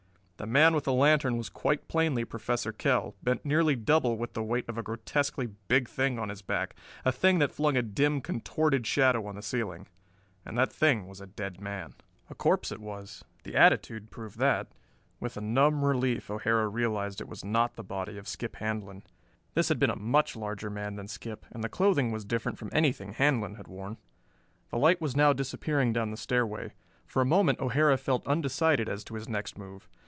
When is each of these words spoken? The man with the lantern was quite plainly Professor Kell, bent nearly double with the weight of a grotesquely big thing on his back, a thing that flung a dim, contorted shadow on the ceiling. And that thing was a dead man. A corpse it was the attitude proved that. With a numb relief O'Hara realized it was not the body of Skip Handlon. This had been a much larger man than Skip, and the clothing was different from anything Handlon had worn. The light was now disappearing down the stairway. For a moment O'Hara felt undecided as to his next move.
The 0.37 0.47
man 0.47 0.73
with 0.73 0.85
the 0.85 0.91
lantern 0.93 1.37
was 1.37 1.49
quite 1.49 1.87
plainly 1.87 2.25
Professor 2.25 2.71
Kell, 2.71 3.13
bent 3.21 3.45
nearly 3.45 3.75
double 3.75 4.17
with 4.17 4.33
the 4.33 4.41
weight 4.41 4.67
of 4.67 4.75
a 4.75 4.81
grotesquely 4.81 5.45
big 5.67 5.87
thing 5.87 6.17
on 6.17 6.29
his 6.29 6.41
back, 6.41 6.73
a 7.05 7.11
thing 7.11 7.37
that 7.37 7.51
flung 7.51 7.77
a 7.77 7.83
dim, 7.83 8.21
contorted 8.21 8.87
shadow 8.87 9.27
on 9.27 9.35
the 9.35 9.43
ceiling. 9.43 9.85
And 10.43 10.57
that 10.57 10.73
thing 10.73 11.05
was 11.07 11.21
a 11.21 11.27
dead 11.27 11.61
man. 11.61 11.93
A 12.27 12.33
corpse 12.33 12.71
it 12.71 12.81
was 12.81 13.23
the 13.43 13.55
attitude 13.55 14.09
proved 14.09 14.39
that. 14.39 14.71
With 15.19 15.37
a 15.37 15.41
numb 15.41 15.85
relief 15.85 16.31
O'Hara 16.31 16.67
realized 16.67 17.21
it 17.21 17.29
was 17.29 17.45
not 17.45 17.75
the 17.75 17.83
body 17.83 18.17
of 18.17 18.27
Skip 18.27 18.55
Handlon. 18.55 19.03
This 19.53 19.69
had 19.69 19.77
been 19.77 19.91
a 19.91 19.95
much 19.95 20.35
larger 20.35 20.71
man 20.71 20.95
than 20.95 21.07
Skip, 21.07 21.45
and 21.51 21.63
the 21.63 21.69
clothing 21.69 22.09
was 22.09 22.25
different 22.25 22.57
from 22.57 22.71
anything 22.73 23.13
Handlon 23.13 23.57
had 23.57 23.67
worn. 23.67 23.97
The 24.71 24.79
light 24.79 24.99
was 24.99 25.15
now 25.15 25.33
disappearing 25.33 25.93
down 25.93 26.09
the 26.09 26.17
stairway. 26.17 26.71
For 27.05 27.21
a 27.21 27.25
moment 27.25 27.59
O'Hara 27.59 27.95
felt 27.99 28.25
undecided 28.25 28.89
as 28.89 29.03
to 29.03 29.13
his 29.13 29.29
next 29.29 29.55
move. 29.55 29.87